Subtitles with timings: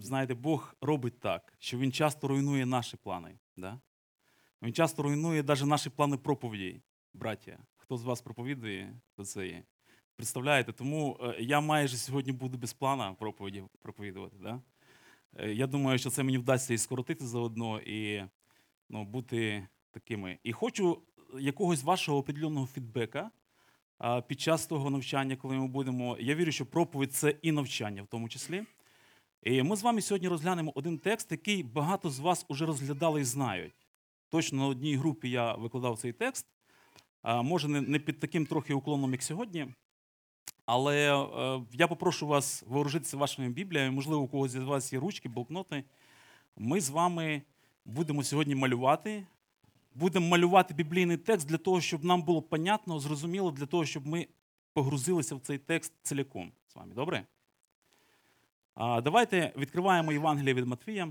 [0.00, 3.38] Знаєте, Бог робить так, що Він часто руйнує наші плани.
[3.56, 3.80] Да?
[4.62, 6.82] Він часто руйнує навіть наші плани проповіді,
[7.14, 7.58] браття.
[7.76, 9.62] Хто з вас проповідує, то це є.
[10.16, 14.36] Представляєте, тому е, я майже сьогодні буду без плана проповіді проповідувати.
[14.42, 14.60] Да?
[15.36, 18.24] Е, Я думаю, що це мені вдасться і скоротити заодно, і
[18.90, 20.38] ну, бути такими.
[20.42, 21.02] І хочу
[21.40, 23.30] якогось вашого определеного фідбека
[24.26, 26.16] під час того навчання, коли ми будемо.
[26.20, 28.64] Я вірю, що проповідь це і навчання в тому числі.
[29.46, 33.74] Ми з вами сьогодні розглянемо один текст, який багато з вас вже розглядали і знають.
[34.30, 36.46] Точно на одній групі я викладав цей текст.
[37.24, 39.66] Може, не не під таким трохи уклоном, як сьогодні.
[40.66, 43.90] Але е, я попрошу вас вооружитися вашими бібліями.
[43.90, 45.84] Можливо, у когось з вас є ручки, блокноти.
[46.56, 47.42] Ми з вами
[47.84, 49.26] будемо сьогодні малювати.
[49.94, 54.26] Будемо малювати біблійний текст для того, щоб нам було понятно, зрозуміло, для того, щоб ми
[54.72, 56.94] погрузилися в цей текст ціляком з вами.
[56.94, 57.26] Добре?
[58.76, 61.08] Давайте відкриваємо Євангеліє від Матвія,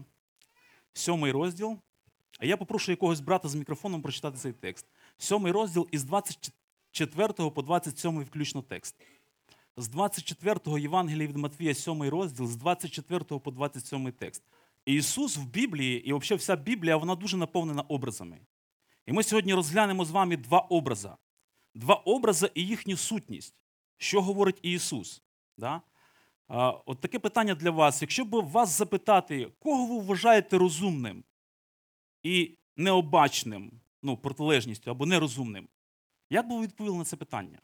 [0.94, 1.80] сьомий розділ.
[2.40, 4.86] А я попрошу якогось брата з мікрофоном прочитати цей текст.
[5.18, 8.96] Сьомий розділ із 24 по 27 включно текст.
[9.78, 14.44] З 24 Євангелія від Матвія, 7 розділ, з 24 по 27 текст.
[14.86, 18.40] Ісус в Біблії, і взагалі вся Біблія, вона дуже наповнена образами.
[19.06, 21.10] І ми сьогодні розглянемо з вами два образи.
[21.76, 23.56] Два образи і їхню сутність.
[23.98, 25.22] Що говорить Ісус?
[25.58, 25.82] Да?
[26.48, 28.02] От таке питання для вас.
[28.02, 31.24] Якщо б вас запитати, кого ви вважаєте розумним
[32.24, 35.68] і необачним, ну, протилежністю або нерозумним,
[36.30, 37.62] як би ви відповіли на це питання?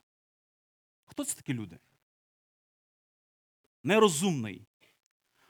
[1.06, 1.80] Хто це такі люди?
[3.84, 4.68] Нерозумний.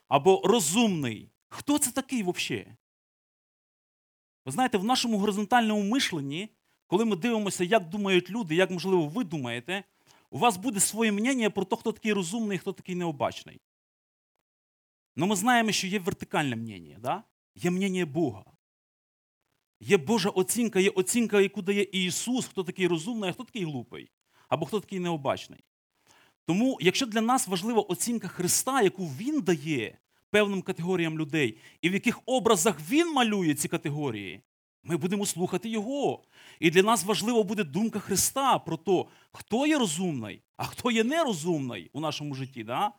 [0.08, 1.30] Або розумний.
[1.48, 2.76] Хто це такий взагалі?
[4.44, 6.48] Ви знаєте, в нашому горизонтальному мишленні,
[6.86, 9.84] коли ми дивимося, як думають люди, як, можливо, ви думаєте,
[10.30, 13.60] у вас буде своє мнення про те, хто такий розумний хто такий необачний.
[15.16, 17.22] Ну ми знаємо, що є вертикальне мнення, да?
[17.54, 18.44] є мнення Бога.
[19.80, 24.10] Є Божа оцінка, є оцінка, яку дає Ісус, хто такий розумний, а хто такий глупий,
[24.48, 25.64] або хто такий необачний.
[26.46, 29.98] Тому, якщо для нас важлива оцінка Христа, яку Він дає
[30.30, 34.42] певним категоріям людей, і в яких образах Він малює ці категорії,
[34.82, 36.22] ми будемо слухати Його.
[36.60, 41.04] І для нас важлива буде думка Христа про те, хто є розумний, а хто є
[41.04, 42.64] нерозумний у нашому житті.
[42.64, 42.92] Да?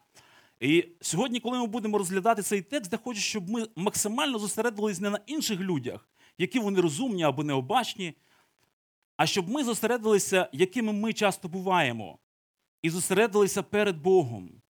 [0.59, 5.09] І сьогодні, коли ми будемо розглядати цей текст, я хочу, щоб ми максимально зосередились не
[5.09, 8.13] на інших людях, які вони розумні або необачні,
[9.17, 12.19] а щоб ми зосередилися, якими ми часто буваємо,
[12.81, 14.61] і зосередилися перед Богом.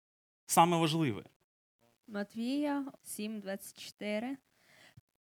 [0.46, 1.24] Саме важливе.
[2.08, 4.38] Матвея 7:24.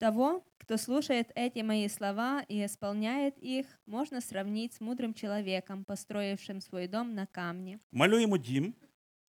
[0.04, 6.60] Того, кто слушает эти мои слова и исполняет их, можно сравнить с мудрым человеком, построившим
[6.60, 7.78] свой дом на камне.
[7.92, 8.74] Малюємо дім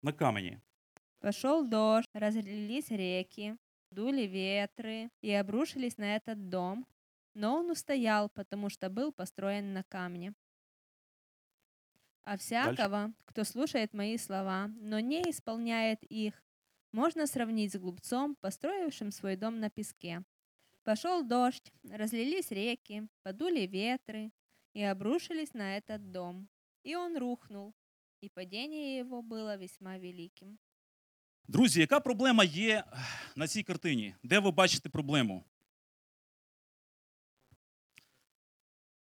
[0.01, 0.57] на камені.
[1.19, 3.57] Пошел дождь, разлились реки,
[3.91, 6.85] дули ветры и обрушились на этот дом,
[7.33, 10.33] но он устоял, потому что был построен на камне.
[12.23, 16.43] А всякого, кто слушает мои слова, но не исполняет их,
[16.91, 20.23] можно сравнить с глупцом, построившим свой дом на песке.
[20.87, 24.31] Пошел дождь, разлились реки, подули ветры
[24.73, 26.49] и обрушились на этот дом.
[26.83, 27.73] И он рухнул,
[28.21, 30.59] и падение его было весьма великим.
[31.47, 32.83] Друзі, яка проблема є
[33.35, 34.15] на цій картині?
[34.23, 35.43] Де ви бачите проблему?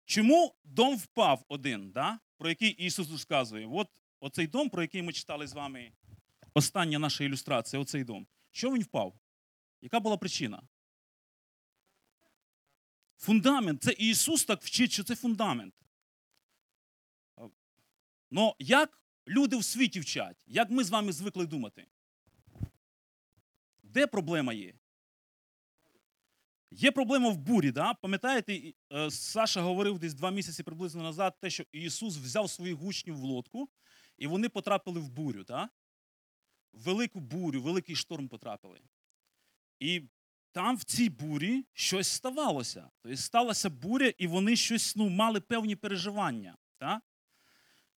[0.06, 2.20] Чому дом впав один, да?
[2.38, 3.68] про який Ісус розказує?
[3.72, 5.92] От оцей дом, про який ми читали з вами,
[6.54, 8.28] остання наша ілюстрація, оцей дом.
[8.52, 9.14] Що він впав?
[9.82, 10.64] Яка була причина?
[13.21, 13.83] Фундамент.
[13.83, 15.75] Це Ісус так вчить, що це фундамент.
[18.31, 20.45] Ну, як люди в світі вчать?
[20.47, 21.87] Як ми з вами звикли думати?
[23.83, 24.75] Де проблема є?
[26.71, 27.73] Є проблема в бурі.
[27.73, 27.95] Да?
[27.95, 33.17] Пам'ятаєте, е, Саша говорив десь два місяці приблизно назад, те, що Ісус взяв своїх гучнів
[33.17, 33.69] в лодку,
[34.19, 35.45] і вони потрапили в бурю.
[35.45, 35.69] Да?
[36.73, 38.81] Велику бурю, великий шторм потрапили.
[39.79, 40.03] І
[40.53, 42.91] там в цій бурі щось ставалося.
[43.03, 46.57] Тобто сталася буря, і вони щось ну, мали певні переживання.
[46.81, 47.01] Да?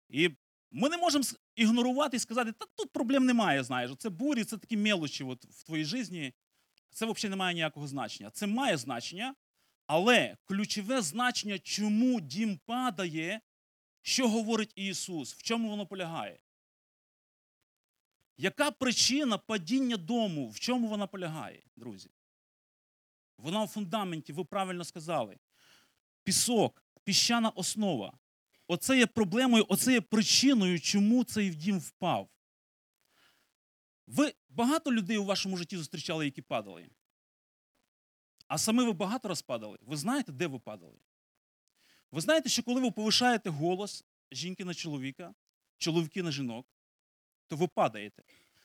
[0.09, 0.31] І
[0.71, 1.25] ми не можемо
[1.57, 3.91] ігнорувати і сказати, та тут проблем немає, знаєш.
[3.99, 6.35] Це бурі, це такі мелочі от в твоїй житті.
[6.91, 8.31] Це взагалі не має ніякого значення.
[8.31, 9.35] Це має значення,
[9.87, 13.41] але ключове значення, чому дім падає,
[14.03, 16.39] що говорить Ісус, в чому воно полягає?
[18.37, 20.49] Яка причина падіння дому?
[20.49, 22.11] В чому вона полягає, друзі?
[23.43, 25.39] Вона в фундаменті, ви правильно сказали.
[26.25, 28.19] Пісок, піщана основа.
[28.67, 32.29] Оце є проблемою, оце є причиною, чому цей дім впав.
[34.07, 36.89] Ви багато людей у вашому житті зустрічали, які падали.
[38.47, 39.79] А саме ви багато раз падали.
[39.81, 40.99] Ви знаєте, де ви падали?
[42.11, 45.35] Ви знаєте, що коли ви повишаєте голос жінки на чоловіка,
[45.79, 46.67] чоловіки на жінок,
[47.47, 48.23] то ви падаєте.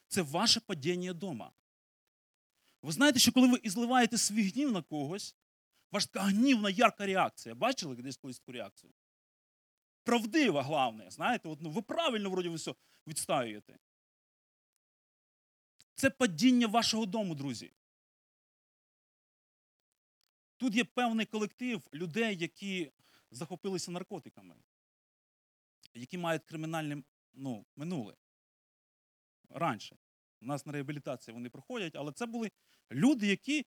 [0.07, 1.51] Це ваше падіння дома.
[2.87, 5.35] Ви знаєте, що коли ви і зливаєте свій гнів на когось,
[5.91, 7.55] ваша така гнівна, ярка реакція.
[7.55, 8.93] Бачили десь колись таку реакцію?
[10.03, 11.11] Правдива, головне.
[11.11, 12.75] Знаєте, от, ну, ви правильно вроді все
[13.07, 13.79] відстаюєте.
[15.95, 17.71] Це падіння вашого дому, друзі.
[20.57, 22.91] Тут є певний колектив людей, які
[23.31, 24.55] захопилися наркотиками,
[25.93, 27.03] які мають кримінальне
[27.33, 28.15] ну, минуле.
[29.49, 29.97] Раніше.
[30.41, 32.51] У нас на реабілітації вони проходять, але це були
[32.91, 33.65] люди, які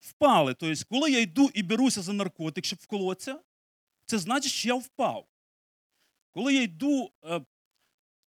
[0.00, 0.54] впали.
[0.54, 3.40] Тобто, коли я йду і беруся за наркотик, щоб вколотися,
[4.06, 5.28] це значить, що я впав.
[6.30, 7.40] Коли я йду, е,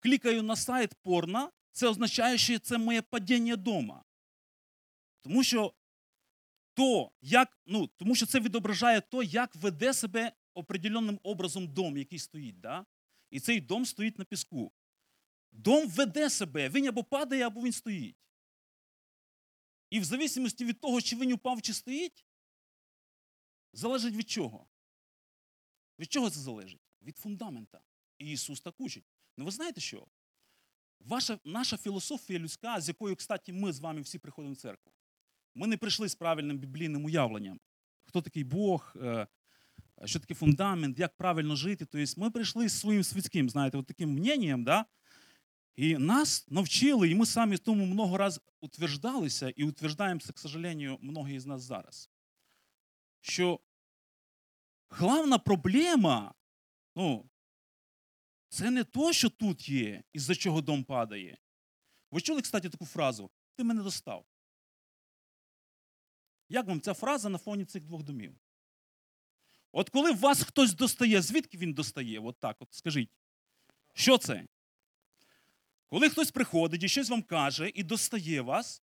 [0.00, 4.04] клікаю на сайт порно, це означає, що це моє падіння дома.
[5.20, 5.74] Тому що
[6.74, 12.18] то, як, ну, тому що це відображає то, як веде себе определенним образом дом, який
[12.18, 12.60] стоїть.
[12.60, 12.86] Да?
[13.30, 14.72] І цей дом стоїть на піску.
[15.54, 18.16] Дом веде себе, він або падає, або він стоїть.
[19.90, 22.26] І в зависимості від того, чи він упав, чи стоїть,
[23.72, 24.66] залежить від чого?
[25.98, 26.80] Від чого це залежить?
[27.02, 27.80] Від фундамента.
[28.18, 29.04] І Ісус так учить.
[29.36, 30.06] Ну ви знаєте що?
[31.00, 34.92] Ваша, наша філософія людська, з якою, кстати, ми з вами всі приходимо в церкву.
[35.54, 37.60] Ми не прийшли з правильним біблійним уявленням.
[38.04, 39.26] Хто такий Бог, е,
[40.04, 41.86] що таке фундамент, як правильно жити.
[41.86, 44.86] Тобто ми прийшли з своїм світським, знаєте, от таким мненням, да?
[45.76, 51.40] І нас навчили, і ми самі тому много раз утверждалися і утверждаємося, к сожалению, многі
[51.40, 52.10] з нас зараз.
[53.20, 53.60] Що
[54.88, 56.34] головна проблема,
[56.96, 57.30] ну,
[58.48, 61.38] це не то, що тут є, із-за чого дом падає.
[62.10, 63.30] Ви чули, кстати, таку фразу?
[63.56, 64.26] Ти мене достав.
[66.48, 68.34] Як вам ця фраза на фоні цих двох домів?
[69.72, 72.18] От коли вас хтось достає, звідки він достає?
[72.20, 73.10] От так, от скажіть.
[73.92, 74.46] Що це?
[75.94, 78.82] Коли хтось приходить і щось вам каже і достає вас,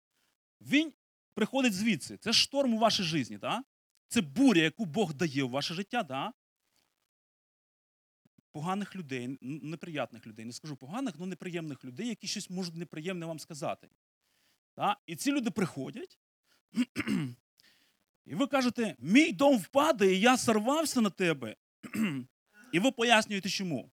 [0.61, 0.93] він
[1.35, 2.17] приходить звідси.
[2.17, 3.65] Це шторм у вашій житті, так?
[4.09, 6.35] Це буря, яку Бог дає в ваше життя, так?
[8.53, 10.45] Поганих людей, неприятних людей.
[10.45, 13.89] Не скажу поганих, але неприємних людей, які щось можуть неприємне вам сказати.
[14.75, 14.99] Так?
[15.07, 16.19] І ці люди приходять,
[18.27, 21.57] і ви кажете, мій дом впаде, і я сорвався на тебе.
[22.73, 23.91] І ви пояснюєте, чому.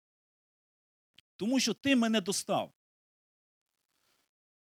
[1.37, 2.76] Тому що ти мене достав.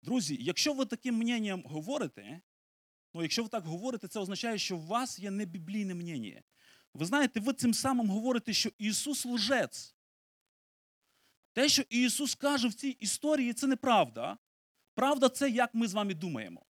[0.02, 2.40] Друзі, якщо ви таким мненням говорите,
[3.14, 6.42] ну якщо ви так говорите, це означає, що у вас є небіблійне мнення.
[6.94, 9.94] Ви знаєте, ви цим самим говорите, що Ісус лжець.
[11.52, 14.38] Те, що Ісус каже в цій історії, це неправда.
[14.94, 16.66] Правда, це як ми з вами думаємо.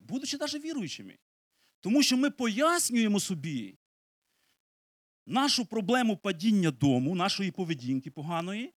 [0.00, 1.18] Будучи навіть віруючими.
[1.80, 3.78] Тому що ми пояснюємо собі
[5.26, 8.74] нашу проблему падіння дому, нашої поведінки поганої,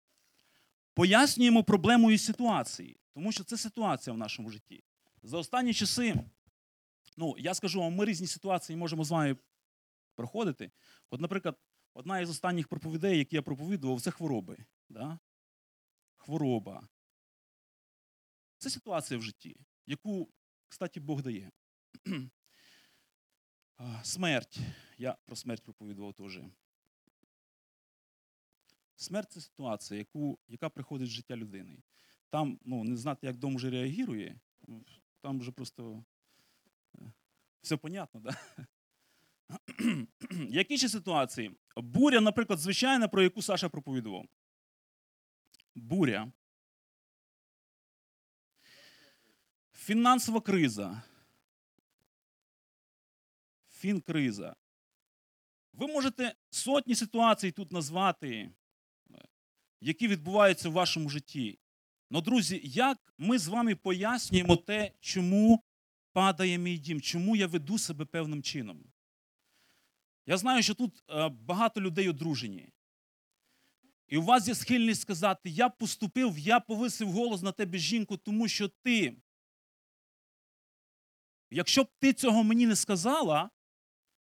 [0.94, 3.01] пояснюємо проблемою ситуації.
[3.14, 4.84] Тому що це ситуація в нашому житті.
[5.22, 6.14] За останні часи,
[7.16, 9.36] ну, я скажу вам, ми різні ситуації можемо з вами
[10.14, 10.70] проходити.
[11.10, 11.58] От, наприклад,
[11.94, 14.64] одна із останніх проповідей, які я проповідував, це хвороби.
[14.88, 15.18] Да?
[16.16, 16.88] Хвороба.
[18.58, 19.56] Це ситуація в житті,
[19.86, 20.32] яку,
[20.68, 21.50] кстати, Бог дає.
[24.02, 24.58] Смерть.
[24.98, 26.40] Я про смерть проповідував теж.
[28.96, 31.82] Смерть це ситуація, яку, яка приходить в життя людини.
[32.32, 34.40] Там ну, не знати, як дом вже реагує,
[35.20, 36.04] там вже просто
[36.94, 37.12] е,
[37.62, 38.36] все понятно, да?
[40.48, 41.56] Які ще ситуації?
[41.76, 44.24] Буря, наприклад, звичайна, про яку Саша проповідував.
[45.74, 46.32] Буря.
[49.72, 51.02] Фінансова криза.
[53.70, 54.56] Фінкриза.
[55.72, 58.50] Ви можете сотні ситуацій тут назвати,
[59.80, 61.58] які відбуваються в вашому житті.
[62.14, 65.64] Ну, друзі, як ми з вами пояснюємо те, чому
[66.12, 68.84] падає мій дім, чому я веду себе певним чином?
[70.26, 72.68] Я знаю, що тут е, багато людей одружені.
[74.08, 78.48] І у вас є схильність сказати: я поступив, я повисив голос на тебе, жінку, тому
[78.48, 79.16] що ти.
[81.50, 83.50] Якщо б ти цього мені не сказала,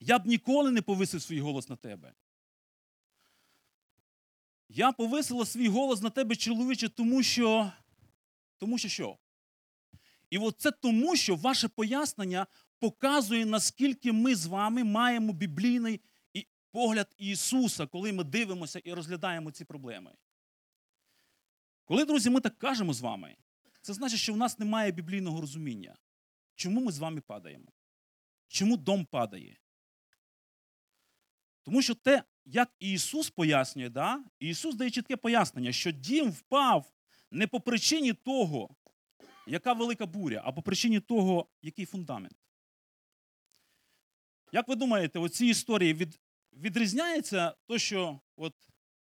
[0.00, 2.14] я б ніколи не повисив свій голос на тебе.
[4.68, 7.72] Я повисила свій голос на тебе, чоловіче, тому що.
[8.56, 9.18] Тому що що?
[10.30, 12.46] І от це тому, що ваше пояснення
[12.78, 16.00] показує, наскільки ми з вами маємо біблійний
[16.70, 20.14] погляд Ісуса, коли ми дивимося і розглядаємо ці проблеми.
[21.84, 23.36] Коли, друзі, ми так кажемо з вами,
[23.82, 25.96] Це значить, що в нас немає біблійного розуміння.
[26.54, 27.72] Чому ми з вами падаємо?
[28.48, 29.58] Чому дом падає?
[31.62, 34.24] Тому що те, як Ісус пояснює, да?
[34.38, 36.92] Ісус дає чітке пояснення, що дім впав
[37.30, 38.76] не по причині того,
[39.46, 42.36] яка велика буря, а по причині того, який фундамент.
[44.52, 46.20] Як ви думаєте, у цій історії від,
[46.52, 48.54] відрізняється то, що от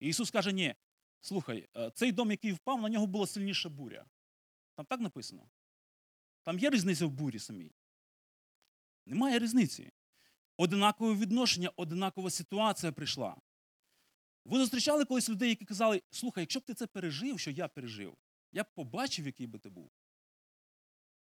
[0.01, 0.75] Ісус каже, ні,
[1.21, 4.07] слухай, е, цей дом, який впав, на нього була сильніша буря.
[4.77, 5.49] Там так написано?
[6.43, 7.73] Там є різниця в бурі самій?
[9.07, 9.93] Немає різниці.
[10.61, 13.37] Одинакове відношення, одинакова ситуація прийшла.
[14.45, 18.17] Ви зустрічали колись людей, які казали, слухай, якщо б ти це пережив, що я пережив,
[18.53, 19.91] я б побачив, який би ти був.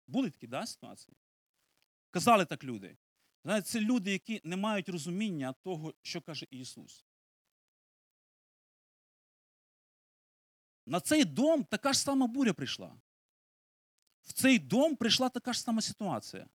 [0.07, 1.17] Були такі да, ситуації?
[2.11, 2.97] Казали так люди.
[3.43, 7.05] Знаєте, це люди, які не мають розуміння того, що каже Ісус.
[10.85, 13.01] На цей дом така ж сама буря прийшла.
[14.21, 16.47] В цей дом прийшла така ж сама ситуація.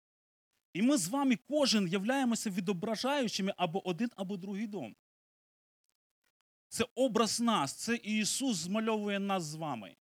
[0.78, 4.96] І ми з вами кожен являємося відображаючими або один, або другий дом.
[6.68, 9.96] Це образ нас, це Ісус змальовує нас з вами,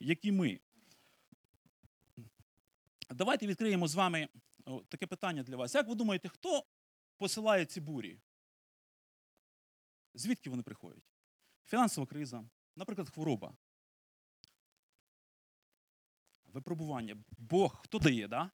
[0.00, 0.60] які ми.
[3.10, 4.28] Давайте відкриємо з вами
[4.88, 5.74] таке питання для вас.
[5.74, 6.64] Як ви думаєте, хто
[7.16, 8.20] посилає ці бурі?
[10.14, 11.10] Звідки вони приходять?
[11.66, 12.44] Фінансова криза,
[12.76, 13.56] наприклад, хвороба.
[16.44, 17.16] Випробування.
[17.38, 18.50] Бог хто дає, да?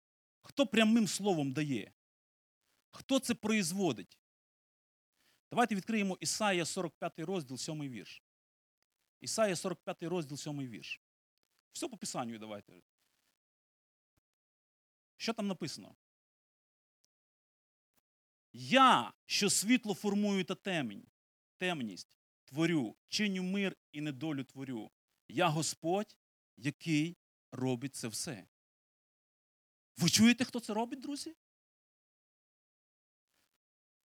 [0.48, 1.94] Хто прямим словом дає?
[2.92, 4.20] Хто це производить?
[5.52, 8.24] Давайте відкриємо Ісаїя 45 розділ, 7 вірш.
[9.22, 11.02] Ісаїя 45 розділ, 7 вірш.
[11.72, 12.82] Все по Писанню давайте.
[15.18, 15.96] Що там написано?
[18.54, 21.08] Я, що світло формую та темінь,
[21.58, 24.92] темність, творю, чиню мир і недолю творю.
[25.28, 26.18] Я Господь,
[26.58, 27.18] який
[27.52, 28.48] робить це все.
[29.98, 31.36] Ви чуєте, хто це робить, друзі?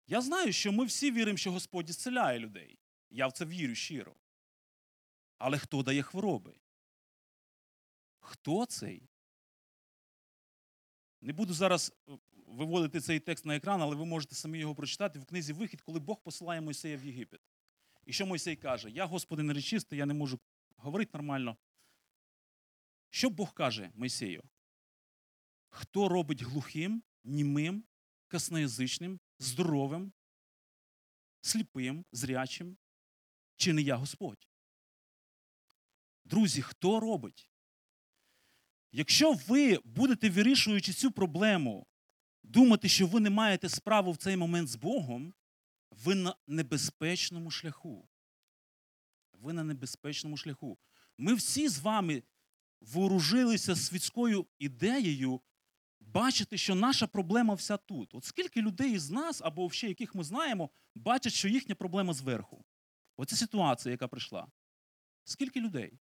[0.07, 2.79] Я знаю, що ми всі віримо, що Господь зціляє людей.
[3.11, 4.17] Я в це вірю щиро.
[5.39, 6.55] Але хто дає хвороби?
[8.19, 9.09] Хто цей?
[11.21, 15.19] Не буду зараз е, виводити цей текст на екран, але ви можете самі його прочитати
[15.19, 17.41] в книзі Вихід, коли Бог посилає Мойсея в Єгипет.
[18.07, 18.91] І що Мойсей каже?
[18.91, 20.41] Я, Господи, неречистий, я не можу
[20.77, 21.57] говорити нормально.
[23.11, 24.43] Що Бог каже Мойсею?
[25.77, 27.85] Хто робить глухим, німим,
[28.29, 30.13] касноязичним, здоровим,
[31.41, 32.77] сліпим, зрячим,
[33.57, 34.49] чи не я Господь?
[36.25, 37.51] Друзі, хто робить?
[38.93, 41.87] Якщо ви будете вирішуючи цю проблему,
[42.43, 45.35] думати, що ви не маєте справу в цей момент з Богом,
[45.91, 48.09] ви на небезпечному шляху.
[49.33, 50.79] Ви на небезпечному шляху.
[51.19, 52.23] Ми всі з вами
[52.81, 55.41] вооружилися світською ідеєю
[56.15, 58.15] бачити, що наша проблема вся тут.
[58.15, 62.65] От скільки людей із нас, або ще яких ми знаємо, бачать, що їхня проблема зверху.
[63.17, 64.47] Оця ситуація, яка прийшла.
[65.25, 65.99] Скільки людей?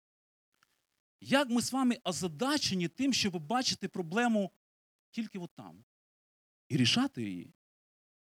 [1.21, 4.51] Як ми з вами озадачені тим, щоб бачити проблему
[5.11, 5.83] тільки от там
[6.69, 7.53] і рішати її?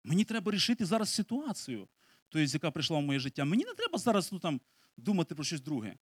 [0.03, 1.87] Мені треба рішити зараз ситуацію,
[2.29, 3.45] тобто, яка прийшла в моє життя.
[3.45, 4.61] Мені не треба зараз ну, там,
[4.97, 5.97] думати про щось друге.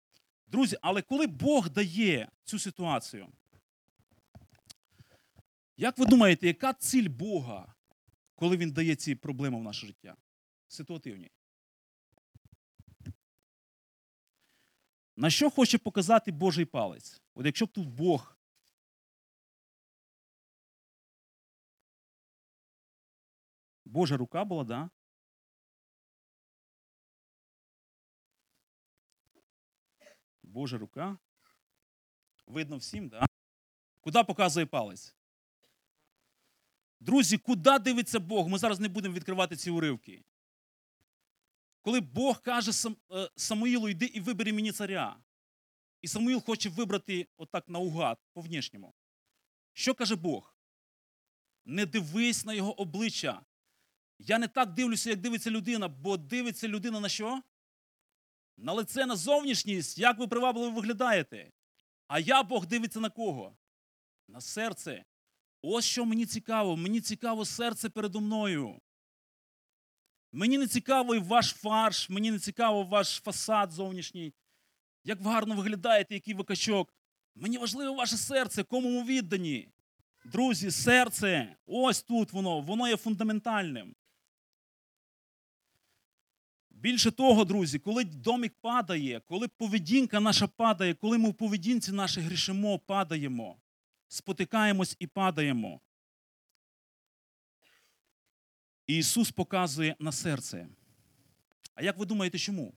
[0.46, 3.28] Друзі, але коли Бог дає цю ситуацію,
[5.76, 7.74] як ви думаєте, яка ціль Бога,
[8.34, 10.16] коли Він дає ці проблеми в наше життя?
[10.68, 11.30] Ситуативні.
[15.16, 17.22] На що хоче показати Божий палець?
[17.34, 18.38] От якщо б тут Бог.
[23.84, 24.90] Божа рука була, да?
[30.42, 31.18] Божа рука.
[32.46, 33.26] Видно всім, да?
[34.00, 35.14] Куди показує палець?
[37.04, 38.48] Друзі, куди дивиться Бог?
[38.48, 40.24] Ми зараз не будемо відкривати ці уривки.
[41.80, 42.70] Коли Бог каже
[43.10, 45.16] е, Самуїлу, йди і вибери мені царя.
[46.02, 48.94] І Самуїл хоче вибрати отак наугад, по внішньому.
[49.72, 50.56] Що каже Бог?
[51.64, 53.44] Не дивись на його обличчя.
[54.18, 57.42] Я не так дивлюся, як дивиться людина, бо дивиться людина на що?
[58.56, 61.52] На лице, на зовнішність, як ви привабливо виглядаєте.
[62.06, 63.56] А я Бог дивиться на кого?
[64.28, 65.04] На серце.
[65.66, 66.76] Ось що мені цікаво.
[66.76, 68.80] Мені цікаво серце передо мною.
[70.32, 74.32] Мені не цікавий ваш фарш, мені не цікаво ваш фасад зовнішній.
[75.04, 76.94] Як ви гарно виглядаєте, який ви качок.
[77.34, 79.68] Мені важливо ваше серце, кому ви віддані.
[80.24, 83.94] Друзі, серце, ось тут воно, воно є фундаментальним.
[86.70, 92.20] Більше того, друзі, коли домик падає, коли поведінка наша падає, коли ми в поведінці нашій
[92.20, 93.56] грішимо, падаємо,
[94.14, 95.80] спотикаємось і падаємо.
[98.86, 100.68] Ісус показує на серце.
[101.74, 102.74] А як ви думаєте, чому?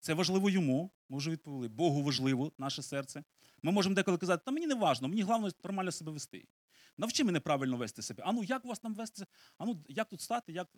[0.00, 1.68] Це важливо йому, ми вже відповіли.
[1.68, 3.24] Богу важливо наше серце.
[3.62, 6.48] Ми можемо деколи казати, та мені не важно, мені головне нормально себе вести.
[6.96, 8.22] Навчи мене правильно вести себе.
[8.26, 9.26] А ну як у вас там вести?
[9.58, 10.52] А ну як тут стати?
[10.52, 10.68] Як...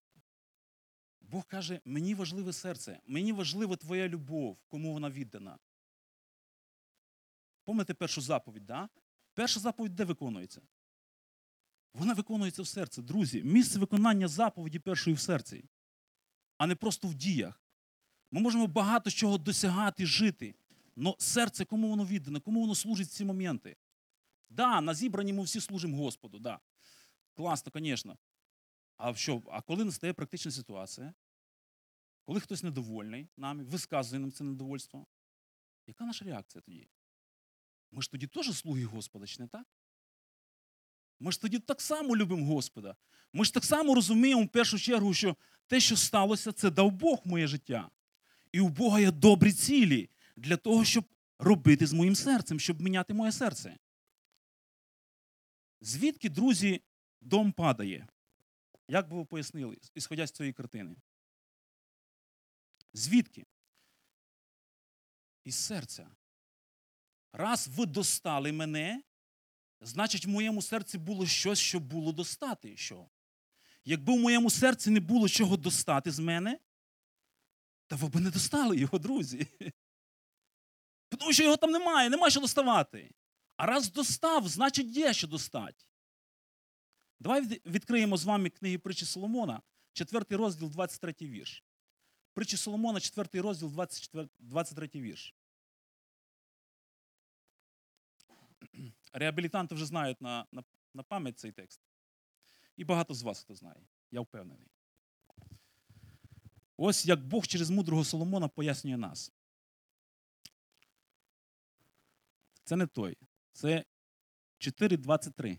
[1.21, 5.59] Бог каже, мені важливе серце, мені важлива твоя любов, кому вона віддана.
[7.65, 8.89] Пам'ятаєте першу заповідь, да?
[9.39, 10.63] Перша заповідь де виконується?
[11.95, 13.03] Вона виконується в серці.
[13.03, 15.65] Друзі, місце виконання заповіді першої в серці,
[16.57, 17.63] а не просто в діях.
[18.31, 20.55] Ми можемо багато чого досягати, жити.
[20.97, 23.77] але серце, кому воно віддане, кому воно служить в ці моменти?
[24.49, 26.61] Да, на зібранні ми всі служимо Господу, да.
[27.35, 28.19] Класно, звісно.
[28.97, 29.43] А що?
[29.47, 31.15] А коли настає практична ситуація,
[32.25, 35.07] коли хтось недовольний нами, висказує нам це недовольство,
[35.87, 36.89] яка наша реакція тоді?
[37.91, 39.67] Ми ж тоді теж слуги Господа, чи не так?
[41.21, 42.97] Ми ж тоді так само любимо Господа.
[43.33, 47.21] Ми ж так само розуміємо в першу чергу, що те, що сталося, це дав Бог
[47.25, 47.91] моє життя.
[48.53, 51.05] І у Бога є добрі цілі для того, щоб
[51.39, 53.79] робити з моїм серцем, щоб міняти моє серце.
[55.81, 56.83] Звідки, друзі,
[57.21, 58.09] дом падає?
[58.89, 60.97] Як би ви пояснили, ісходя з цієї картини?
[62.93, 63.47] Звідки?
[65.45, 66.11] Із серця.
[67.39, 69.03] Раз ви достали мене,
[69.81, 72.77] значить, в моєму серці було щось, що було достати.
[72.77, 73.09] Що?
[73.85, 76.59] Якби в моєму серці не було чого достати з мене,
[77.87, 79.47] та ви б не достали його, друзі.
[81.19, 83.15] Тому що його там немає, немає що доставати.
[83.57, 85.85] А раз достав, значить є що достати.
[87.21, 91.65] Давай відкриємо з вами книги притчі Соломона, 4 розділ, 23 вірш.
[92.35, 95.35] Притчі Соломона, 4 розділ, 24, 23 вірш.
[99.19, 101.81] Реабілітанти вже знають на, на, на пам'ять цей текст.
[102.77, 104.69] І багато з вас хто знає, я впевнений.
[106.77, 109.33] Ось як Бог через мудрого Соломона пояснює нас.
[112.65, 113.17] Це не той.
[113.53, 113.85] Це
[114.59, 115.59] 4.23.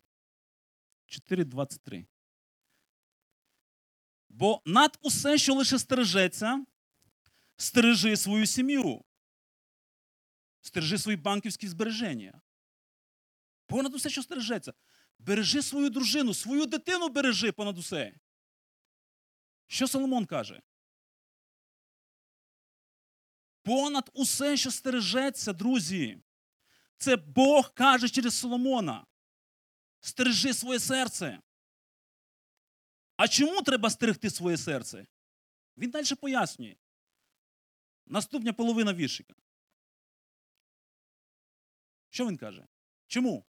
[1.08, 2.06] 4.23.
[4.30, 6.66] Бо над усе, що лише стережеться,
[7.58, 9.06] стережи свою сім'ю.
[10.62, 12.42] Стережи свої банківські збереження.
[13.70, 14.74] Понад усе, що стережеться.
[15.20, 18.14] Бережи свою дружину, свою дитину бережи понад усе.
[19.68, 20.62] Що Соломон каже?
[23.64, 26.22] Понад усе, що стережеться, друзі.
[26.98, 29.06] Це Бог каже через Соломона.
[30.00, 31.40] Стережи своє серце.
[33.16, 35.08] А чому треба стерегти своє серце?
[35.78, 36.76] Він далі пояснює.
[38.06, 39.34] Наступня половина віршика.
[42.10, 42.68] Що він каже?
[43.08, 43.49] Чому?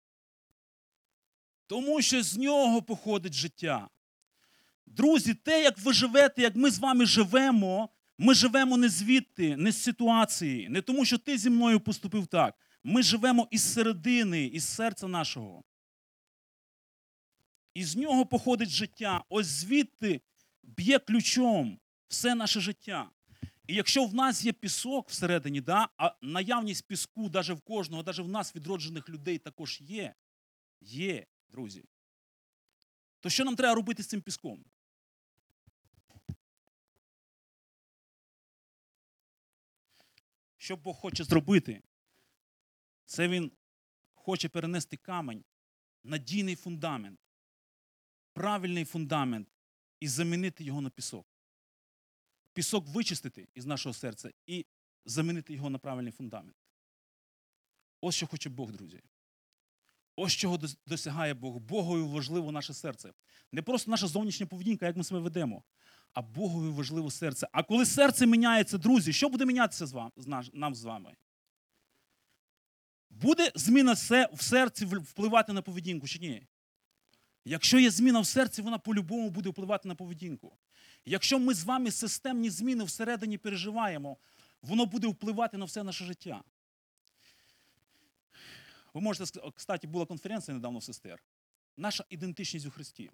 [1.73, 3.89] Тому що з нього походить життя.
[4.87, 9.73] Друзі, те, як ви живете, як ми з вами живемо, ми живемо не звідти, не
[9.73, 12.55] з ситуації, не тому, що ти зі мною поступив так.
[12.85, 15.65] Ми живемо із середини, із серця нашого.
[17.75, 19.25] Із нього походить життя.
[19.29, 20.21] Ось звідти
[20.63, 23.11] б'є ключом все наше життя.
[23.67, 28.19] І якщо в нас є пісок всередині, да, а наявність піску навіть в кожного, навіть
[28.19, 30.15] в нас відроджених людей також є,
[30.81, 31.85] є, друзі,
[33.21, 34.65] то що нам треба робити з цим піском?
[40.57, 41.83] Що Бог хоче зробити?
[43.05, 43.53] Це Він
[44.15, 45.45] хоче перенести камень,
[46.05, 47.21] надійний фундамент,
[48.33, 49.49] правильний фундамент
[50.01, 51.27] і замінити його на пісок.
[52.53, 54.67] Пісок вичистити із нашого серця і
[55.05, 56.57] замінити його на правильний фундамент.
[58.01, 59.03] Ось що хоче Бог, друзі.
[60.23, 61.57] Ось чого досягає Бог.
[61.57, 63.13] Богові важливо наше серце.
[63.53, 65.63] Не просто наша зовнішня поведінка, як ми себе ведемо,
[66.13, 67.49] а Богові важливо серце.
[67.53, 71.15] А коли серце міняється, друзі, що буде мінятися з вам, з наш, нам з вами?
[73.11, 73.93] Буде зміна
[74.33, 76.47] в серці впливати на поведінку чи ні?
[77.45, 80.59] Якщо є зміна в серці, вона по-любому буде впливати на поведінку.
[81.05, 84.17] Якщо ми з вами системні зміни всередині переживаємо,
[84.63, 86.43] воно буде впливати на все наше життя.
[88.95, 91.25] Ви можете кстати, була конференція недавно в сестер.
[91.77, 93.11] Наша ідентичність у Христі.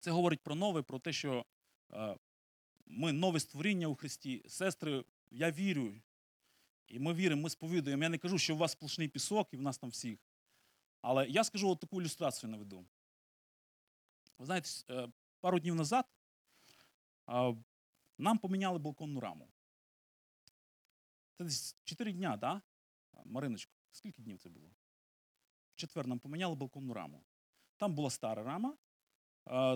[0.00, 1.46] Це говорить про нове, про те, що
[1.92, 2.16] е,
[2.86, 4.42] ми нове створіння у Христі.
[4.48, 5.94] Сестри, я вірю.
[6.86, 8.02] І ми віримо, ми сповідуємо.
[8.02, 10.18] Я не кажу, що у вас сплошний пісок і в нас там всіх.
[11.00, 12.86] Але я скажу от таку ілюстрацію наведу.
[14.38, 15.08] Ви знаєте, е,
[15.40, 16.04] пару днів назад
[18.18, 19.48] нам поміняли балконну раму.
[21.36, 22.62] Це десь 4 дня, да?
[23.24, 24.70] Мариночко, скільки днів це було?
[25.74, 27.24] В четвер нам поміняли балконну раму.
[27.76, 28.76] Там була стара рама,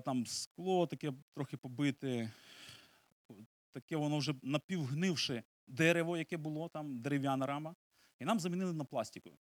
[0.05, 2.33] там скло таке трохи побите,
[3.73, 7.75] таке воно вже напівгнивше дерево, яке було, там дерев'яна рама.
[8.19, 9.39] І нам замінили на пластикову.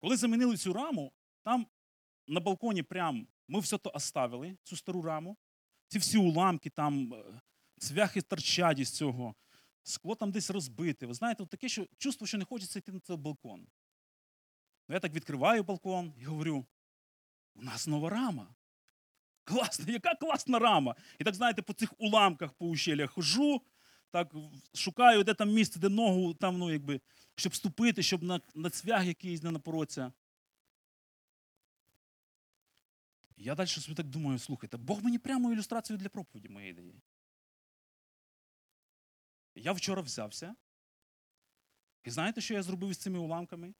[0.00, 1.66] Коли замінили цю раму, там
[2.26, 5.36] на балконі прям ми все то оставили, цю стару раму.
[5.88, 7.40] Ці всі уламки, там е,
[7.78, 9.34] цвяхи торчать із цього,
[9.82, 11.06] скло там десь розбите.
[11.06, 13.66] Ви знаєте, таке що, чувство, що не хочеться йти на цей балкон.
[14.88, 16.66] Ну, я так відкриваю балкон і говорю:
[17.54, 18.54] у нас нова рама.
[19.44, 20.94] Класна, яка класна рама.
[21.18, 23.62] І так, знаєте, по цих уламках по ущелях хожу,
[24.10, 24.34] так
[24.74, 27.00] шукаю, де там місце, де ногу, там, ну, якби,
[27.34, 30.12] щоб ступити, щоб на, на цвях якийсь не напороться.
[33.36, 36.94] Я далі собі так думаю, слухайте, Бог мені прямо ілюстрацію для проповіді моєї дає.
[39.62, 40.54] Я вчора взявся.
[42.04, 43.74] І знаєте, що я зробив з цими уламками?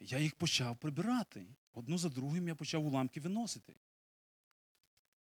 [0.00, 1.46] Я їх почав прибирати.
[1.72, 3.74] Одну за другим я почав уламки виносити.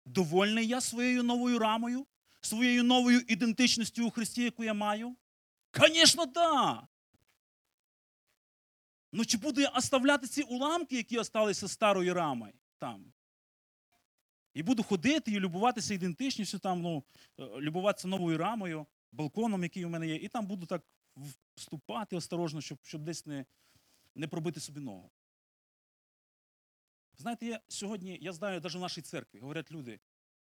[0.05, 2.07] Довольний я своєю новою рамою,
[2.41, 5.15] своєю новою ідентичністю у Христі, яку я маю?
[5.73, 6.25] Звісно.
[6.25, 6.87] Да.
[9.11, 13.13] Ну чи буду я оставляти ці уламки, які залишилися старої рами там?
[14.53, 17.03] І буду ходити і любуватися ідентичністю, там, ну,
[17.39, 20.83] е, любуватися новою рамою, балконом, який у мене є, і там буду так
[21.55, 23.45] вступати осторожно, щоб, щоб десь не,
[24.15, 25.11] не пробити собі ногу.
[27.17, 29.99] Знаєте, я сьогодні, я знаю, навіть в нашій церкві, говорять люди,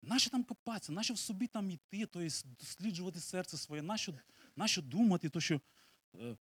[0.02, 2.28] нащо там копатися, нащо в собі там йти, тобто
[2.60, 4.14] досліджувати серце своє, нащо,
[4.56, 5.62] нащо думати, то що.
[6.16, 6.38] Е,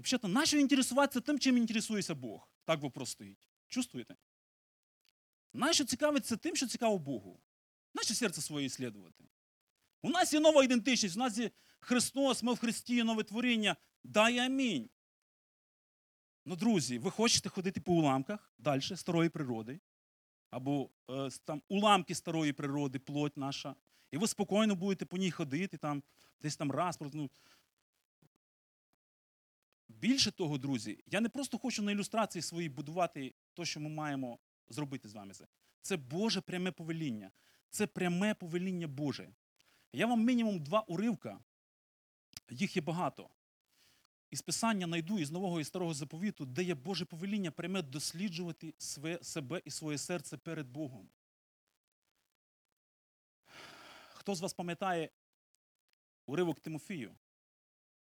[0.00, 2.48] Взагалі, нащо інтересуватися тим, чим інтересується Бог?
[2.64, 3.48] Так вопрос стоїть.
[3.68, 4.16] Чувствуєте?
[5.52, 7.40] Нащо цікавитися тим, що цікаво Богу?
[7.94, 9.24] Нащо серце своє іслідувати?
[10.02, 13.76] У нас є нова ідентичність, у нас є Христос, ми в Христі, нове творіння.
[14.04, 14.90] Дай амінь.
[16.44, 19.80] Ну, друзі, ви хочете ходити по уламках далі старої природи,
[20.50, 23.74] або е, там уламки старої природи, плоть наша,
[24.10, 26.02] і ви спокійно будете по ній ходити, там,
[26.42, 26.98] десь там раз.
[27.12, 27.30] Ну,
[29.88, 34.38] Більше того, друзі, я не просто хочу на ілюстрації своїй будувати те, що ми маємо
[34.68, 35.32] зробити з вами.
[35.82, 37.30] Це, Боже пряме повеління.
[37.70, 39.30] Це пряме повеління Боже.
[39.92, 41.40] Я вам мінімум два уривка,
[42.50, 43.30] їх є багато.
[44.30, 48.74] Із Писання найду із нового і старого заповіту, де є Боже повеління пряме досліджувати
[49.22, 51.10] себе і своє серце перед Богом.
[54.14, 55.10] Хто з вас пам'ятає
[56.26, 57.16] уривок Тимофію?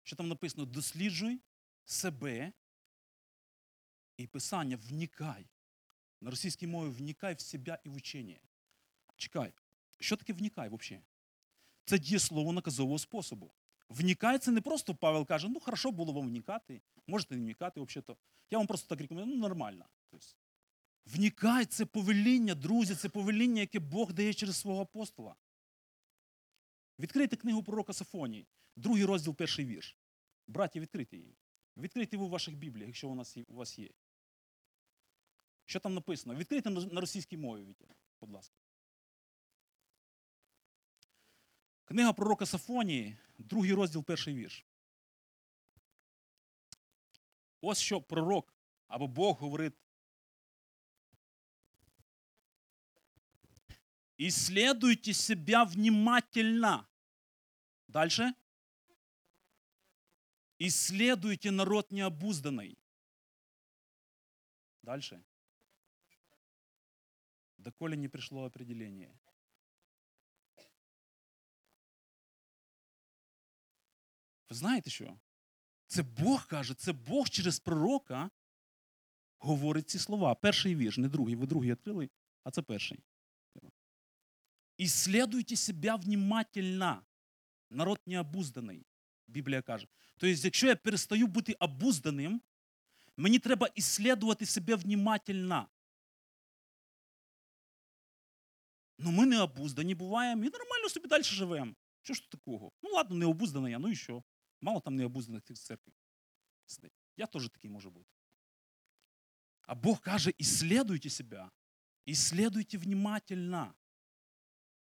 [0.04, 1.41] Що там написано: досліджуй
[1.86, 2.54] себе
[4.17, 5.50] і Писання вникай.
[6.22, 8.39] На російській мові вникай в себе і в учення.
[9.15, 9.54] Чекай,
[10.00, 11.04] що таке вникай взагалі?
[11.86, 13.52] Це дієслово наказового способу.
[13.89, 18.17] Вникай це не просто Павел каже, ну хорошо було вам вникати, можете не вникати взагалі-то.
[18.52, 19.86] Я вам просто так рекомендую, ну нормально.
[20.12, 20.28] Тобто,
[21.69, 25.36] це повеління, друзі, це повеління, яке Бог дає через свого апостола.
[27.00, 29.98] Відкрийте книгу пророка Сафонії, другий розділ, перший вірш.
[30.48, 31.38] Браті, відкрийте її.
[31.78, 33.89] Відкрийте ви у ваших бібліях, якщо у, нас у вас є.
[35.65, 36.36] Що там написано?
[36.36, 37.86] Відкрийте на російській мові, Вітя,
[38.22, 38.56] будь ласка.
[41.85, 44.67] Книга пророка Сафонії, другий розділ, перший вірш.
[47.61, 48.55] Ось що пророк
[48.88, 49.75] або Бог говорить.
[54.19, 56.87] Исследуйте себя внимательно.
[57.88, 58.35] Дальше.
[60.59, 62.77] Исследуйте народ необузданный.
[64.83, 65.23] Дальше.
[67.59, 69.17] Доколе не пришло определение.
[74.54, 75.20] Знаєте що?
[75.88, 78.30] Це Бог каже, це Бог через пророка
[79.39, 80.36] говорить ці слова.
[80.36, 81.36] Перший вірш, не другий.
[81.36, 82.10] Ви другий відкрили,
[82.44, 83.00] а це перший.
[84.78, 87.02] Исследуйте себя внимательно.
[87.70, 88.86] Народ необузданий,
[89.28, 89.88] Біблія каже.
[90.18, 92.42] Тобто, якщо я перестаю бути обузданим,
[93.18, 95.68] мені треба іслідувати себе внимательно.
[98.98, 101.76] Ну, ми не обуздані буваємо і нормально собі далі живемо.
[102.02, 102.72] Що ж тут такого?
[102.82, 104.24] Ну ладно, не обузданий я, ну і що?
[104.63, 105.93] Мало там необузданих в церкві.
[107.17, 108.10] Я теж такий можу бути.
[109.62, 111.49] А Бог каже, ісследуйте себе,
[112.06, 113.73] ісследуйте внимательно.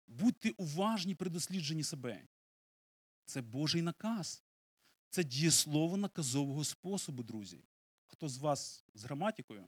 [0.07, 2.27] Будьте уважні при дослідженні себе.
[3.25, 4.43] Це Божий наказ.
[5.09, 7.63] Це дієслово наказового способу, друзі.
[8.07, 9.67] Хто з вас з граматикою,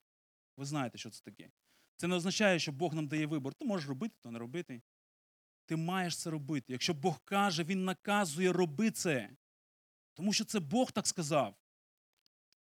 [0.57, 1.51] ви знаєте, що це таке.
[1.95, 3.53] Це не означає, що Бог нам дає вибор.
[3.53, 4.81] Ти можеш робити, то не робити.
[5.65, 6.73] ти маєш це робити.
[6.73, 9.37] Якщо Бог каже, Він наказує роби це.
[10.15, 11.55] Тому що це Бог так сказав.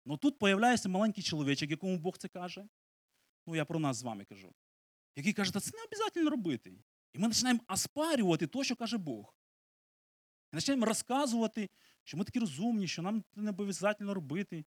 [0.05, 2.67] Ну тут появляється маленький чоловічок, якому Бог це каже.
[3.47, 4.53] Ну, я про нас з вами кажу.
[5.15, 6.73] Який каже, це не обов'язково робити.
[7.13, 9.35] І ми починаємо оспарювати те, що каже Бог.
[10.53, 11.69] І починаємо розказувати,
[12.03, 14.65] що ми такі розумні, що нам це не обов'язково робити,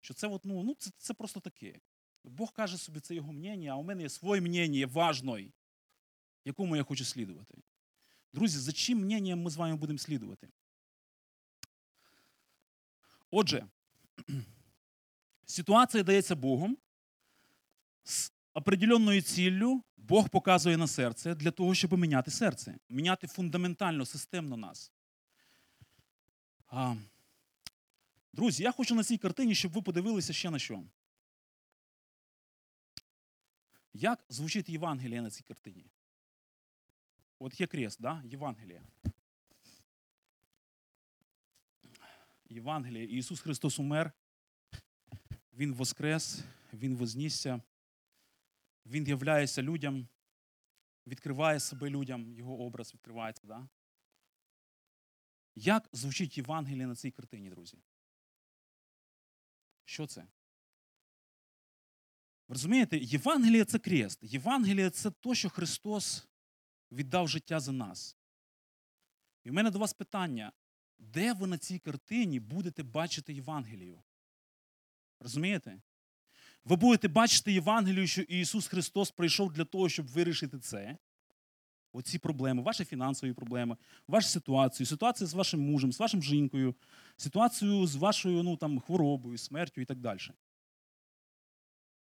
[0.00, 1.80] що це, от, ну, ну, це, це просто таке.
[2.24, 5.52] Бог каже собі, це його мнення, а у мене є своє мнення важне,
[6.44, 7.62] якому я хочу слідувати.
[8.32, 10.48] Друзі, за чим мненням ми з вами будемо слідувати?
[13.30, 13.66] Отже,
[15.44, 16.78] ситуація дається Богом
[18.04, 24.56] з определенною ціллю Бог показує на серце для того, щоб міняти серце, міняти фундаментально, системно
[24.56, 24.92] нас.
[28.32, 30.84] Друзі, я хочу на цій картині, щоб ви подивилися ще на що.
[33.92, 35.86] Як звучить Євангеліє на цій картині?
[37.38, 38.22] От є крест, да?
[38.24, 38.82] Євангеліє.
[42.50, 43.04] Євангеліє.
[43.18, 44.12] Ісус Христос умер.
[45.52, 47.62] Він воскрес, Він вознісся,
[48.86, 50.08] Він являється людям,
[51.06, 53.46] відкриває себе людям, його образ відкривається.
[53.46, 53.68] Да?
[55.54, 57.78] Як звучить Євангеліє на цій картині, друзі?
[59.84, 60.20] Що це?
[62.48, 64.18] Ви розумієте, Євангеліє це крест.
[64.22, 66.28] Євангеліє це те, що Христос
[66.92, 68.16] віддав життя за нас.
[69.44, 70.52] І в мене до вас питання:
[71.00, 74.02] де ви на цій картині будете бачити Євангелію?
[75.20, 75.80] Розумієте?
[76.64, 80.98] Ви будете бачити Євангелію, що Ісус Христос прийшов для того, щоб вирішити це.
[81.92, 83.76] Оці проблеми, ваші фінансові проблеми,
[84.08, 86.74] вашу ситуацію, ситуацію з вашим мужем, з вашим жінкою,
[87.16, 90.20] ситуацію з вашою ну, там, хворобою, смертю і так далі.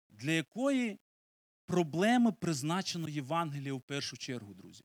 [0.09, 0.99] Для якої
[1.67, 4.85] проблеми призначено Євангеліє в першу чергу, друзі?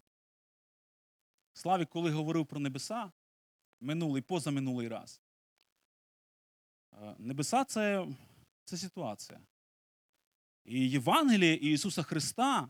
[1.53, 3.12] Славік, коли говорив про небеса,
[3.81, 5.21] минулий, позаминулий раз.
[6.93, 8.07] е, Небеса це,
[8.63, 9.39] це ситуація.
[10.65, 12.69] І Євангеліє Ісуса Христа,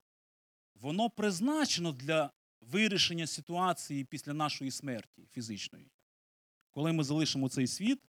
[0.76, 5.92] воно призначено для вирішення ситуації після нашої смерті фізичної.
[6.70, 8.00] Коли ми залишимо цей світ,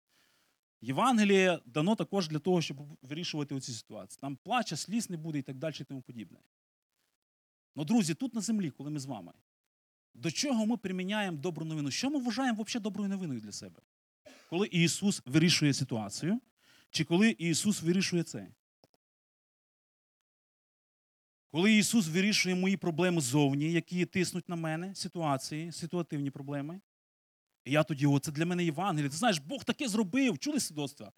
[0.80, 4.20] Євангеліє дано також для того, щоб вирішувати оці ситуації.
[4.20, 6.38] Там плача, сліз не буде і так далі, і тому подібне.
[7.76, 9.32] Ну, друзі, тут на землі, коли ми з вами,
[10.16, 11.90] до чого ми приміняємо добру новину?
[11.90, 13.81] Що ми вважаємо взагалі доброю новиною для себе?
[14.50, 16.40] Коли Ісус вирішує ситуацію,
[16.90, 18.48] чи коли Ісус вирішує це?
[21.50, 26.81] Коли Ісус вирішує мої проблеми ззовні, які тиснуть на мене, ситуації, ситуативні проблеми,
[27.64, 29.09] і я тоді, це для мене Євангеліє.
[29.11, 31.12] Ти знаєш, Бог таке зробив, чули свідоцтва?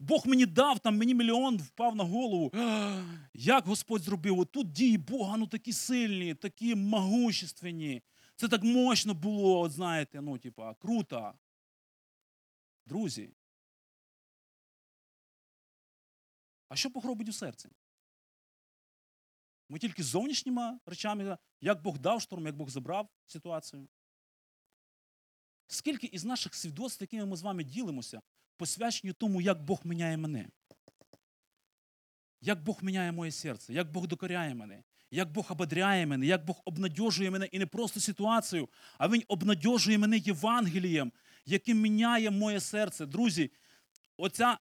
[0.00, 2.52] Бог мені дав, там мені мільйон впав на голову.
[3.34, 4.46] Як Господь зробив?
[4.46, 8.02] Тут дії Бога ну такі сильні, такі могущественні.
[8.42, 11.34] Це так мощно було, от знаєте, ну, типа, круто.
[12.86, 13.34] Друзі.
[16.68, 17.68] А що Бог робить у серці?
[19.68, 23.88] Ми тільки зовнішніми речами, як Бог дав шторм, як Бог забрав ситуацію.
[25.66, 28.22] Скільки із наших свідоцтв, якими ми з вами ділимося,
[28.56, 30.48] посвячені тому, як Бог міняє мене?
[32.44, 36.62] Як Бог міняє моє серце, як Бог докоряє мене, як Бог ободряє мене, як Бог
[36.64, 41.12] обнадьожує мене і не просто ситуацію, а Він обнадьожує мене Євангелієм,
[41.46, 43.06] яким міняє моє серце.
[43.06, 43.50] Друзі,
[44.16, 44.58] оця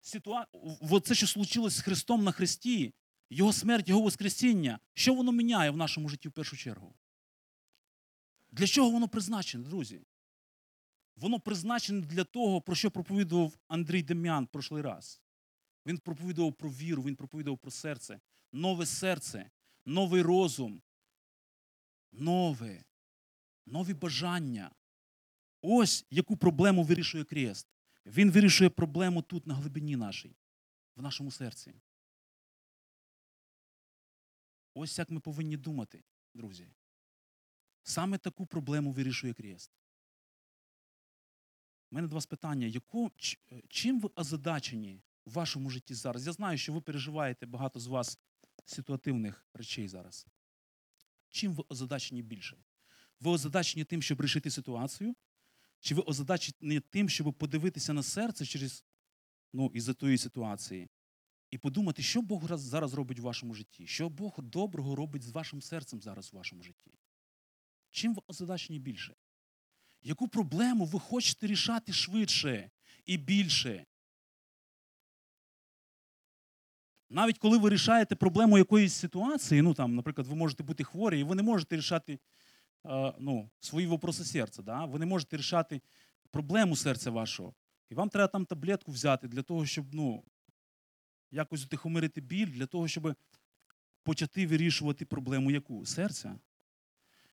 [0.00, 2.94] ситуація, це, що случилось з Христом на Христі,
[3.30, 6.94] Його смерть, Його Воскресіння, що воно міняє в нашому житті в першу чергу?
[8.50, 10.00] Для чого воно призначене, друзі?
[11.16, 15.20] Воно призначене для того, про що проповідував Андрій Дем'ян в прошлий раз.
[15.86, 18.20] Він проповідував про віру, він проповідував про серце.
[18.52, 19.50] Нове серце,
[19.84, 20.82] новий розум,
[22.12, 22.84] нове,
[23.66, 24.70] нові бажання.
[25.62, 27.68] Ось яку проблему вирішує Крест.
[28.06, 30.36] Він вирішує проблему тут, на глибині нашій,
[30.96, 31.74] в нашому серці.
[34.74, 36.68] Ось як ми повинні думати, друзі.
[37.82, 39.70] Саме таку проблему вирішує Крест.
[41.90, 43.10] У мене до вас питання: яку,
[43.52, 46.26] е, чим ви озадачені в вашому житті зараз?
[46.26, 48.18] Я знаю, що ви переживаєте багато з вас
[48.64, 50.26] ситуативних речей зараз.
[51.30, 52.56] Чим ви озадачені більше?
[53.20, 55.14] Ви озадачені тим, щоб рішити ситуацію?
[55.80, 58.84] Чи ви озадачені тим, щоб подивитися на серце через
[59.52, 60.88] ну, із-за тої ситуації
[61.50, 63.86] і подумати, що Бог зараз робить в вашому житті?
[63.86, 66.92] Що Бог доброго робить з вашим серцем зараз в вашому житті?
[67.90, 69.14] Чим ви озадачені більше?
[70.02, 72.70] Яку проблему ви хочете рішати швидше
[73.06, 73.86] і більше?
[77.10, 81.24] Навіть коли ви рішаєте проблему якоїсь ситуації, ну там, наприклад, ви можете бути хворі, і
[81.24, 82.18] ви не можете рішати
[82.86, 84.62] е, ну, свої вопроси серця.
[84.62, 84.84] Да?
[84.84, 85.80] Ви не можете рішати
[86.30, 87.54] проблему серця вашого.
[87.90, 90.24] І вам треба там таблетку взяти для того, щоб ну,
[91.30, 93.14] якось утихомирити біль, для того, щоб
[94.02, 95.86] почати вирішувати проблему яку?
[95.86, 96.38] Серця.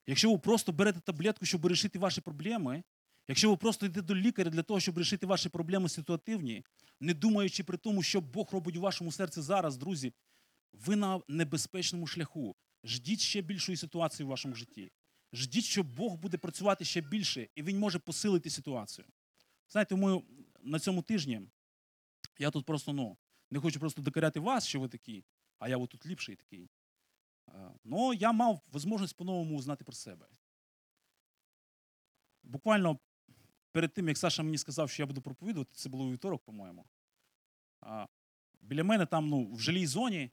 [0.07, 2.83] Якщо ви просто берете таблетку, щоб вирішити ваші проблеми,
[3.27, 6.65] якщо ви просто йдете до лікаря для того, щоб вирішити ваші проблеми ситуативні,
[6.99, 10.13] не думаючи при тому, що Бог робить у вашому серці зараз, друзі,
[10.73, 12.55] ви на небезпечному шляху.
[12.83, 14.91] Ждіть ще більшої ситуації в вашому житті.
[15.33, 19.07] Ждіть, що Бог буде працювати ще більше, і Він може посилити ситуацію.
[19.69, 20.21] Знаєте, ми
[20.63, 21.41] на цьому тижні
[22.37, 23.17] я тут просто ну,
[23.51, 25.25] не хочу просто докоряти вас, що ви такі,
[25.59, 26.69] а я тут ліпший такий.
[27.83, 30.27] Ну, я мав можливість по-новому узнати про себе.
[32.43, 32.99] Буквально
[33.75, 36.85] перед тим, як Саша мені сказав, що я буду проповідувати, це було вівторок, по-моєму.
[38.61, 40.31] Біля мене там, ну, в жилій зоні,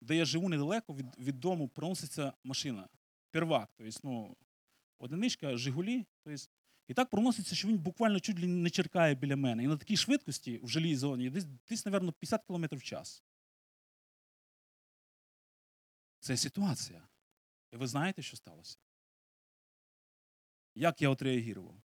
[0.00, 2.88] де я живу недалеко від, від дому, проноситься машина.
[3.30, 3.70] Первак.
[3.76, 4.36] Тобто, ну,
[4.98, 6.06] одиничка, Жигулі.
[6.24, 6.44] Тобто,
[6.88, 9.64] і так проноситься, що він буквально чуть не черкає біля мене.
[9.64, 13.24] І на такій швидкості в жилій зоні десь, десь напевно, 50 км в час.
[16.20, 17.08] Це ситуація.
[17.72, 18.78] І ви знаєте, що сталося?
[20.74, 21.82] Як я отреагував?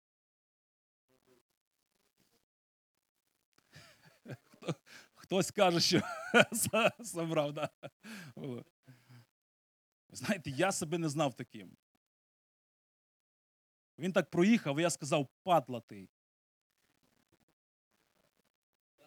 [5.14, 6.01] Хтось каже, що
[6.98, 7.68] забрав, да?
[10.11, 11.77] Знаєте, я себе не знав таким.
[13.98, 16.09] Він так проїхав, і я сказав, падла ти.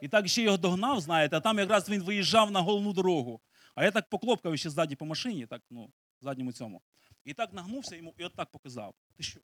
[0.01, 3.41] І так ще його догнав, знаєте, а там якраз він виїжджав на головну дорогу.
[3.75, 6.81] А я так поклопкав ще ззаді по машині, так, ну, задньому цьому.
[7.23, 8.95] І так нагнувся йому і от так показав.
[9.15, 9.39] Ти що?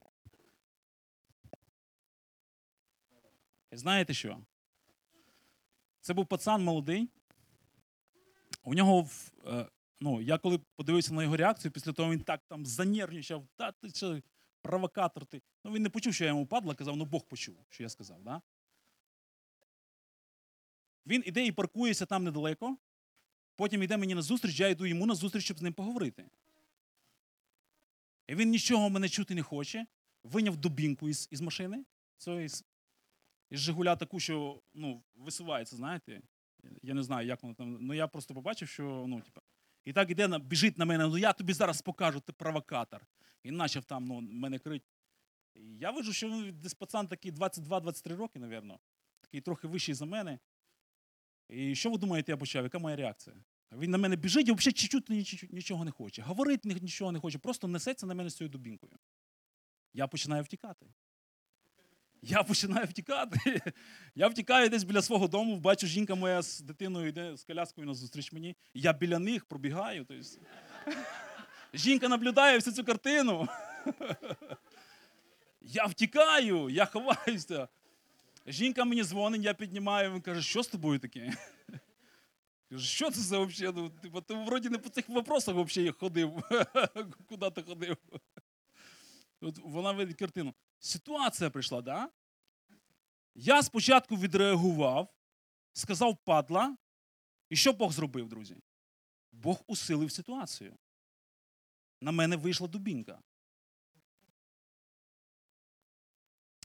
[3.71, 4.45] І знаєте що?
[6.01, 7.09] Це був пацан молодий.
[8.63, 9.09] У нього,
[9.47, 9.65] е,
[9.99, 13.89] ну, я коли подивився на його реакцію, після того він так там занервничав, та ти
[13.89, 14.21] що,
[14.61, 15.41] провокатор ти.
[15.63, 18.23] Ну він не почув, що я йому падла, казав, ну Бог почув, що я сказав.
[18.23, 18.41] Да?
[21.05, 22.77] Він іде і паркується там недалеко.
[23.55, 26.29] Потім йде мені на зустріч, я йду йому на зустріч, щоб з ним поговорити.
[28.27, 29.85] І він нічого мене чути не хоче.
[30.23, 31.85] Виняв дубінку із, із машини,
[32.17, 32.41] цього
[33.51, 36.21] із Жигуля таку, що ну, висувається, знаєте.
[36.81, 37.77] Я не знаю, як воно там.
[37.81, 39.41] Ну я просто побачив, що ну, типа.
[39.85, 43.07] І так іде, біжить на мене, ну я тобі зараз покажу, ти провокатор.
[43.43, 44.83] І почав там ну, мене крить.
[45.55, 48.79] Я виджу, що він десь пацан такий 22-23 роки, напевно,
[49.21, 50.39] такий трохи вищий за мене.
[51.49, 52.63] І що ви думаєте, я почав?
[52.63, 53.35] Яка моя реакція?
[53.71, 56.21] Він на мене біжить і взагалі чуть-чуть нічого не хоче.
[56.21, 58.93] Говорить нічого не хоче, просто несеться на мене з цією дубінкою.
[59.93, 60.85] Я починаю втікати.
[62.21, 63.61] Я починаю втікати.
[64.15, 67.93] Я втікаю десь біля свого дому, бачу, жінка моя з дитиною йде з коляскою на
[67.93, 68.55] зустріч мені.
[68.73, 70.05] Я біля них пробігаю.
[70.05, 70.25] Тобто...
[71.73, 73.47] Жінка наблюдає всю цю картину.
[75.61, 77.67] Я втікаю, я ховаюся.
[78.47, 81.33] Жінка мені дзвонить, я піднімаю, він каже, що з тобою таке?
[82.69, 83.75] Кажу, що це за взагалі?
[83.77, 86.43] Ну, типу, ти вроді не по цих вопросах взагалі ходив.
[87.29, 87.97] Куди ти ходив?
[89.41, 90.53] От вона видить картину.
[90.81, 92.09] Ситуація прийшла, да?
[93.35, 95.13] Я спочатку відреагував,
[95.73, 96.77] сказав падла.
[97.49, 98.57] І що Бог зробив, друзі?
[99.31, 100.77] Бог усилив ситуацію.
[102.01, 103.21] На мене вийшла дубінка.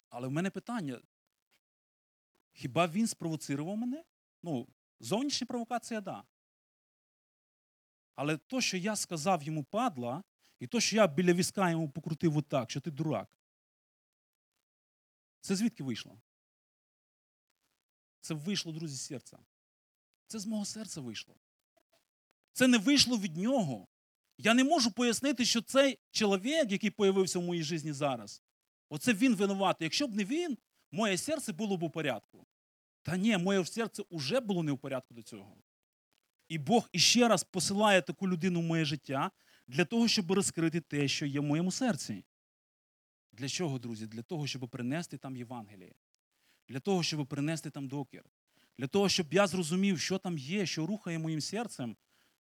[0.09, 1.01] Але в мене питання:
[2.53, 4.05] хіба він спровоцирував мене?
[4.43, 4.69] Ну,
[5.01, 6.25] зовнішня провокація, да.
[8.15, 10.23] Але то, що я сказав йому падла,
[10.59, 13.36] і то, що я біля візка йому покрутив отак, що ти дурак.
[15.47, 16.21] Це звідки вийшло?
[18.21, 19.39] Це вийшло, друзі, з серця.
[20.27, 21.35] Це з мого серця вийшло.
[22.53, 23.89] Це не вийшло від нього.
[24.39, 28.43] Я не можу пояснити, що цей чоловік, який появився в моїй житті зараз,
[28.89, 29.85] оце він винуватий.
[29.85, 30.59] Якщо б не він,
[30.93, 32.47] моє серце було б у порядку.
[33.03, 35.57] Та ні, моє серце вже було не в порядку до цього.
[36.49, 39.31] І Бог іще раз посилає таку людину в моє життя
[39.67, 42.25] для того, щоб розкрити те, що є в моєму серці.
[43.37, 44.07] Для чого, друзі?
[44.07, 45.95] Для того, щоб принести там Євангеліє.
[46.69, 48.25] Для того, щоб принести там докір.
[48.79, 51.97] Для того, щоб я зрозумів, що там є, що рухає моїм серцем,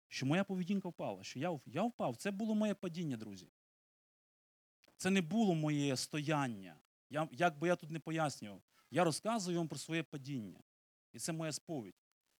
[0.08, 2.16] що моя поведінка впала, що я, я впав.
[2.16, 3.48] Це було моє падіння, друзі.
[4.96, 6.76] Це не було моє стояння.
[7.10, 10.60] Я, як би я тут не пояснював, я розказую вам про своє падіння.
[11.12, 11.94] І це моя сповідь.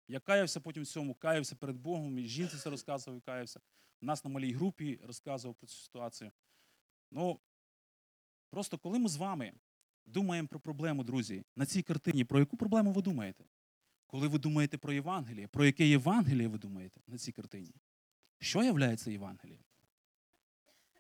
[0.09, 3.61] Я каявся потім в цьому, каявся перед Богом, і жінці це розказував і каявся.
[4.03, 6.33] У нас на малій групі розказував про цю ситуацію.
[7.11, 7.41] Ну,
[8.57, 9.53] просто коли ми з вами
[10.07, 13.45] думаємо про проблему, друзі, на цій картині, про яку проблему ви думаєте?
[14.07, 17.75] Коли ви думаєте про Євангеліє, про яке Євангеліє ви думаєте на цій картині?
[18.39, 19.61] Що являється Євангелієм?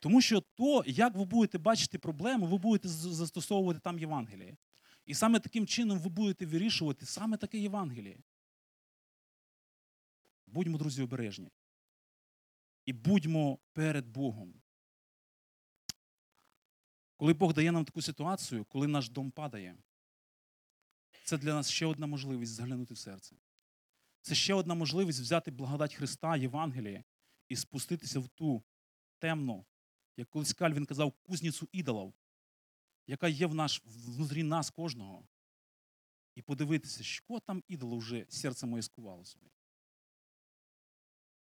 [0.00, 4.56] Тому що то, як ви будете бачити проблему, ви будете застосовувати там Євангеліє.
[5.06, 8.18] І саме таким чином ви будете вирішувати саме таке Євангеліє.
[10.46, 11.48] Будьмо, друзі, обережні.
[12.86, 14.54] І будьмо перед Богом.
[17.16, 19.76] Коли Бог дає нам таку ситуацію, коли наш дом падає,
[21.24, 23.36] це для нас ще одна можливість заглянути в серце.
[24.20, 27.04] Це ще одна можливість взяти благодать Христа, Євангеліє
[27.48, 28.62] і спуститися в ту
[29.18, 29.66] темну,
[30.16, 32.14] як колись Кальвін казав, кузницю ідолів,
[33.06, 35.28] яка є в наш, внутрі нас кожного.
[36.34, 39.50] І подивитися, що там ідолу вже серце моє скувало собі.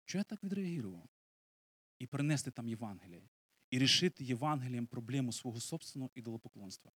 [0.06, 1.10] Що я так відреагував?
[2.00, 3.30] І принести там Євангеліє.
[3.70, 6.92] І рішити Євангелієм проблему свого собственного ідолопоклонства.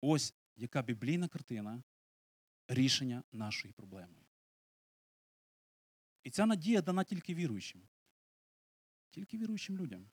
[0.00, 1.82] Ось яка біблійна картина
[2.68, 4.24] рішення нашої проблеми.
[6.24, 7.88] І ця надія дана тільки віруючим.
[9.10, 10.10] Тільки віруючим людям.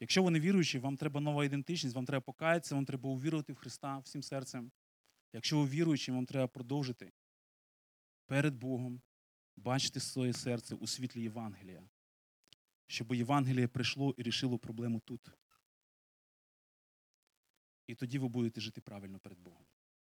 [0.00, 3.56] Якщо ви не віруючі, вам треба нова ідентичність, вам треба покаятися, вам треба увірувати в
[3.56, 4.72] Христа всім серцем.
[5.32, 7.12] Якщо ви віруючі, вам треба продовжити
[8.26, 9.02] перед Богом
[9.56, 11.88] бачити своє серце у світлі Євангелія,
[12.86, 15.30] щоб Євангеліє прийшло і рішило проблему тут.
[17.86, 19.66] І тоді ви будете жити правильно перед Богом.